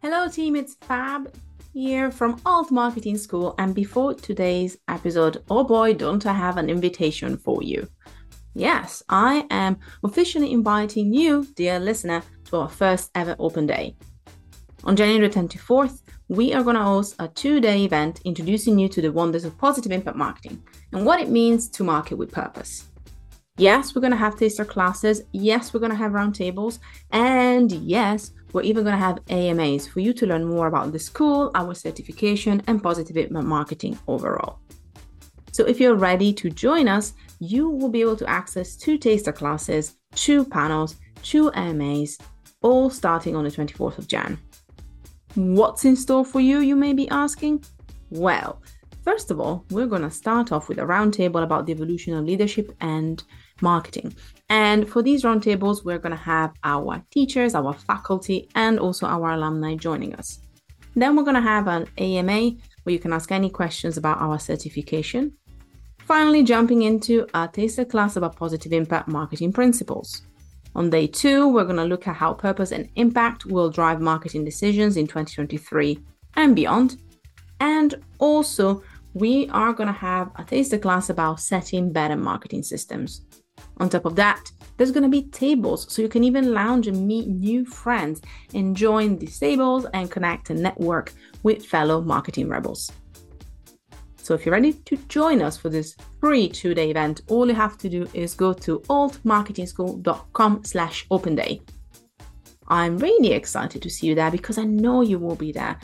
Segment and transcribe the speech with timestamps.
[0.00, 1.34] Hello, team, it's Fab
[1.72, 3.56] here from Alt Marketing School.
[3.58, 7.88] And before today's episode, oh boy, don't I have an invitation for you!
[8.54, 13.96] Yes, I am officially inviting you, dear listener, to our first ever open day.
[14.84, 19.02] On January 24th, we are going to host a two day event introducing you to
[19.02, 20.62] the wonders of positive impact marketing
[20.92, 22.84] and what it means to market with purpose.
[23.58, 25.22] Yes, we're going to have taster classes.
[25.32, 26.78] Yes, we're going to have roundtables.
[27.10, 30.98] And yes, we're even going to have AMAs for you to learn more about the
[31.00, 34.60] school, our certification, and positive marketing overall.
[35.50, 39.32] So if you're ready to join us, you will be able to access two taster
[39.32, 42.16] classes, two panels, two AMAs,
[42.62, 44.38] all starting on the 24th of Jan.
[45.34, 47.64] What's in store for you, you may be asking?
[48.10, 48.62] Well,
[49.08, 52.26] first of all, we're going to start off with a roundtable about the evolution of
[52.26, 53.24] leadership and
[53.62, 54.14] marketing.
[54.50, 59.30] And for these roundtables, we're going to have our teachers, our faculty, and also our
[59.30, 60.40] alumni joining us.
[60.94, 62.50] Then we're going to have an AMA
[62.82, 65.32] where you can ask any questions about our certification.
[66.00, 70.20] Finally, jumping into a taster class about positive impact marketing principles.
[70.74, 74.44] On day two, we're going to look at how purpose and impact will drive marketing
[74.44, 75.98] decisions in 2023
[76.36, 76.98] and beyond.
[77.60, 78.82] And also,
[79.18, 83.22] we are going to have a taster class about setting better marketing systems.
[83.78, 87.06] On top of that, there's going to be tables so you can even lounge and
[87.06, 88.20] meet new friends
[88.54, 92.92] and join these tables and connect and network with fellow marketing rebels.
[94.16, 97.78] So if you're ready to join us for this free two-day event, all you have
[97.78, 101.60] to do is go to altmarketingschool.com slash open day.
[102.68, 105.78] I'm really excited to see you there because I know you will be there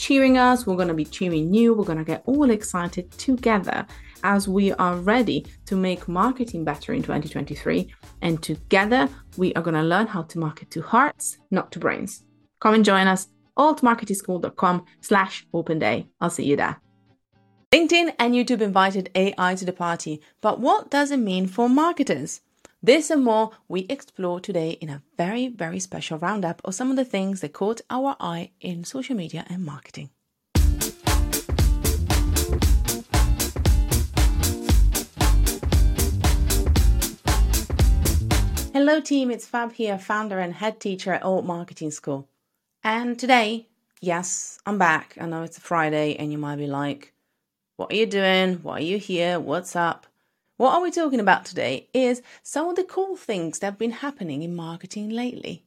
[0.00, 0.66] cheering us.
[0.66, 1.74] We're going to be cheering you.
[1.74, 3.86] We're going to get all excited together
[4.24, 7.92] as we are ready to make marketing better in 2023.
[8.22, 12.24] And together, we are going to learn how to market to hearts, not to brains.
[12.60, 13.28] Come and join us,
[13.58, 16.08] altmarketingschool.com slash open day.
[16.20, 16.80] I'll see you there.
[17.72, 22.40] LinkedIn and YouTube invited AI to the party, but what does it mean for marketers?
[22.82, 26.96] This and more we explore today in a very, very special roundup of some of
[26.96, 30.08] the things that caught our eye in social media and marketing.
[38.72, 39.30] Hello, team.
[39.30, 42.30] It's Fab here, founder and head teacher at Alt Marketing School.
[42.82, 43.68] And today,
[44.00, 45.18] yes, I'm back.
[45.20, 47.12] I know it's a Friday, and you might be like,
[47.76, 48.60] What are you doing?
[48.62, 49.38] Why are you here?
[49.38, 50.06] What's up?
[50.60, 53.92] What are we talking about today is some of the cool things that have been
[53.92, 55.64] happening in marketing lately.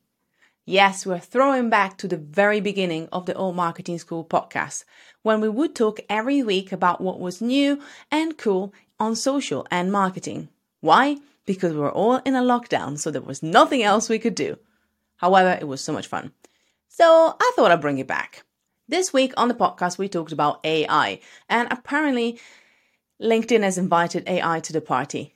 [0.66, 4.84] Yes, we're throwing back to the very beginning of the Alt Marketing School podcast,
[5.24, 9.92] when we would talk every week about what was new and cool on social and
[9.92, 10.50] marketing.
[10.80, 11.18] Why?
[11.48, 14.60] because we were all in a lockdown, so there was nothing else we could do.
[15.16, 16.34] However, it was so much fun.
[16.88, 18.44] So I thought I'd bring it back.
[18.88, 22.38] This week on the podcast, we talked about AI, and apparently,
[23.24, 25.34] LinkedIn has invited AI to the party.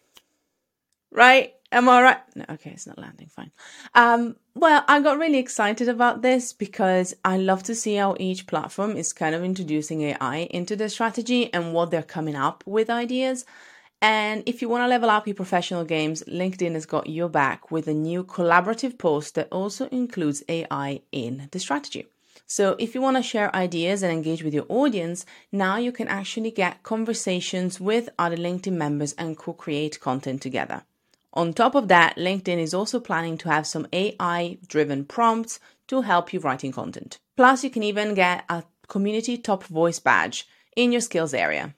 [1.11, 1.53] Right?
[1.71, 2.17] Am I right?
[2.35, 3.27] No, okay, it's not landing.
[3.27, 3.51] Fine.
[3.93, 8.47] Um, well, I got really excited about this because I love to see how each
[8.47, 12.89] platform is kind of introducing AI into their strategy and what they're coming up with
[12.89, 13.45] ideas.
[14.01, 17.71] And if you want to level up your professional games, LinkedIn has got your back
[17.71, 22.07] with a new collaborative post that also includes AI in the strategy.
[22.47, 26.07] So if you want to share ideas and engage with your audience, now you can
[26.07, 30.83] actually get conversations with other LinkedIn members and co-create content together.
[31.33, 36.01] On top of that, LinkedIn is also planning to have some AI driven prompts to
[36.01, 37.19] help you writing content.
[37.35, 41.75] Plus, you can even get a community top voice badge in your skills area.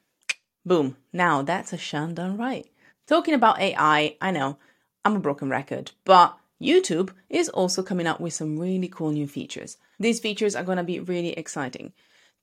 [0.66, 0.98] Boom.
[1.12, 2.68] Now that's a shun done right.
[3.08, 4.58] Talking about AI, I know
[5.04, 9.28] I'm a broken record, but YouTube is also coming up with some really cool new
[9.28, 9.78] features.
[10.00, 11.94] These features are going to be really exciting.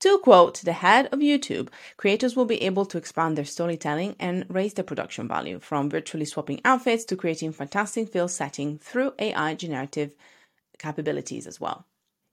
[0.00, 4.44] To quote the head of YouTube, creators will be able to expand their storytelling and
[4.48, 9.54] raise their production value from virtually swapping outfits to creating fantastic field setting through AI
[9.54, 10.14] generative
[10.78, 11.86] capabilities as well.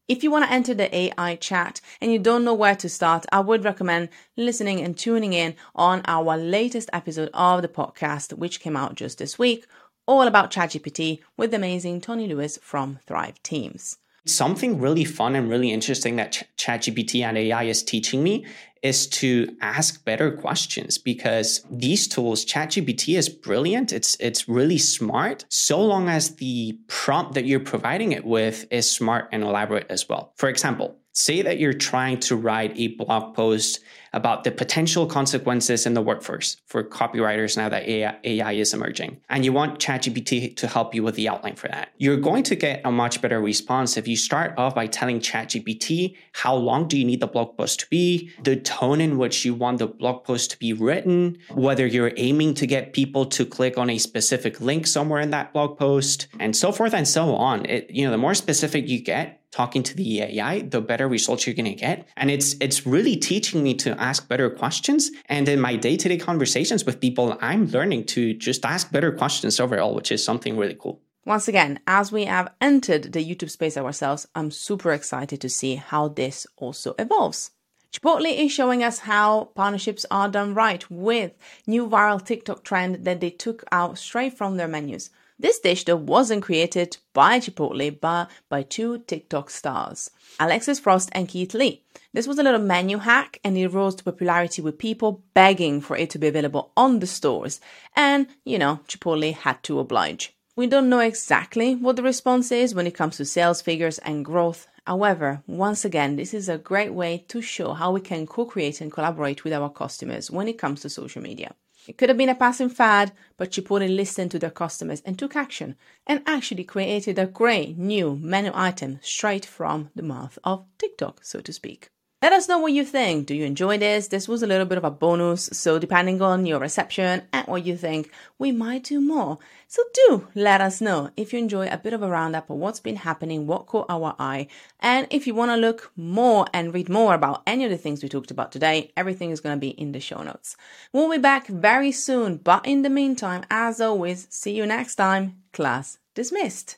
[0.10, 3.26] If you want to enter the AI chat and you don't know where to start,
[3.32, 8.60] I would recommend listening and tuning in on our latest episode of the podcast, which
[8.60, 9.66] came out just this week,
[10.06, 13.98] all about ChatGPT with amazing Tony Lewis from Thrive Teams.
[14.26, 18.46] Something really fun and really interesting that ChatGPT and AI is teaching me
[18.84, 23.94] is to ask better questions because these tools, ChatGPT is brilliant.
[23.94, 28.92] It's it's really smart so long as the prompt that you're providing it with is
[28.92, 30.34] smart and elaborate as well.
[30.36, 33.80] For example, say that you're trying to write a blog post
[34.14, 39.20] about the potential consequences in the workforce for copywriters now that AI, AI, is emerging,
[39.30, 41.90] and you want ChatGPT to help you with the outline for that.
[41.98, 46.16] You're going to get a much better response if you start off by telling ChatGPT
[46.34, 49.54] how long do you need the blog post to be, the tone in which you
[49.54, 53.78] want the blog post to be written, whether you're aiming to get people to click
[53.78, 57.66] on a specific link somewhere in that blog post, and so forth and so on.
[57.66, 61.46] It, you know, the more specific you get, talking to the AI, the better results
[61.46, 62.08] you're going to get.
[62.18, 65.12] And it's it's really teaching me to ask better questions.
[65.28, 69.94] And in my day-to-day conversations with people, I'm learning to just ask better questions overall,
[69.94, 71.00] which is something really cool.
[71.26, 75.76] Once again, as we have entered the YouTube space ourselves, I'm super excited to see
[75.76, 77.52] how this also evolves.
[77.94, 81.32] Chipotle is showing us how partnerships are done right with
[81.68, 85.12] new viral TikTok trend that they took out straight from their menus.
[85.38, 90.10] This dish though wasn't created by Chipotle but by two TikTok stars,
[90.40, 91.84] Alexis Frost and Keith Lee.
[92.14, 95.96] This was a little menu hack and it rose to popularity with people begging for
[95.96, 97.62] it to be available on the stores.
[97.96, 100.36] And, you know, Chipotle had to oblige.
[100.56, 104.26] We don't know exactly what the response is when it comes to sales figures and
[104.26, 104.68] growth.
[104.86, 108.82] However, once again, this is a great way to show how we can co create
[108.82, 111.56] and collaborate with our customers when it comes to social media.
[111.88, 115.36] It could have been a passing fad, but Chipotle listened to their customers and took
[115.36, 115.76] action
[116.08, 121.42] and actually created a great new menu item straight from the mouth of TikTok, so
[121.42, 121.90] to speak.
[122.24, 123.26] Let us know what you think.
[123.26, 124.08] Do you enjoy this?
[124.08, 127.66] This was a little bit of a bonus, so depending on your reception and what
[127.66, 128.10] you think,
[128.40, 129.40] we might do more.
[129.68, 132.80] So do let us know if you enjoy a bit of a roundup of what's
[132.80, 134.48] been happening, what caught our eye,
[134.80, 138.02] and if you want to look more and read more about any of the things
[138.02, 140.56] we talked about today, everything is going to be in the show notes.
[140.94, 145.44] We'll be back very soon, but in the meantime, as always, see you next time.
[145.52, 146.78] Class dismissed.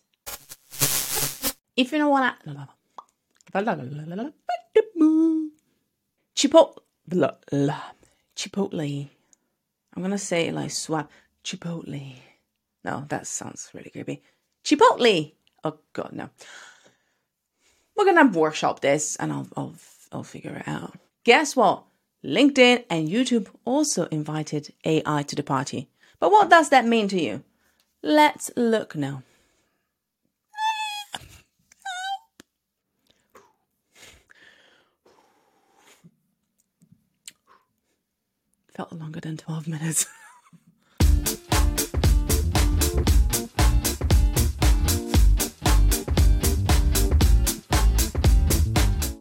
[1.78, 2.66] If you don't want I
[6.36, 7.76] Chipotle.
[8.36, 9.10] Chipotle.
[9.96, 11.10] I'm gonna say like swap.
[11.42, 12.16] Chipotle.
[12.84, 14.22] No, that sounds really creepy.
[14.64, 15.34] Chipotle.
[15.64, 16.30] Oh God, no.
[17.96, 19.76] We're gonna workshop this, and I'll I'll
[20.12, 20.98] I'll figure it out.
[21.24, 21.86] Guess what?
[22.26, 25.88] LinkedIn and YouTube also invited AI to the party.
[26.20, 27.44] But what does that mean to you?
[28.04, 29.24] Let's look now.
[38.76, 40.06] Felt longer than 12 minutes.